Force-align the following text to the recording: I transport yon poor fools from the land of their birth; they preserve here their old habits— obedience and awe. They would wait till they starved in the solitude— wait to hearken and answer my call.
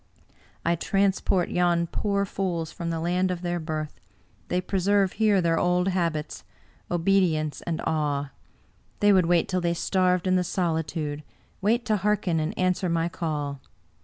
I 0.65 0.75
transport 0.75 1.49
yon 1.49 1.85
poor 1.85 2.25
fools 2.25 2.71
from 2.71 2.89
the 2.89 2.99
land 2.99 3.29
of 3.29 3.43
their 3.43 3.59
birth; 3.59 3.99
they 4.47 4.59
preserve 4.59 5.11
here 5.11 5.41
their 5.41 5.59
old 5.59 5.89
habits— 5.89 6.43
obedience 6.89 7.61
and 7.67 7.79
awe. 7.85 8.31
They 8.99 9.13
would 9.13 9.27
wait 9.27 9.47
till 9.47 9.61
they 9.61 9.75
starved 9.75 10.25
in 10.25 10.37
the 10.37 10.43
solitude— 10.43 11.21
wait 11.61 11.85
to 11.85 11.97
hearken 11.97 12.39
and 12.39 12.57
answer 12.57 12.89
my 12.89 13.09
call. 13.09 13.61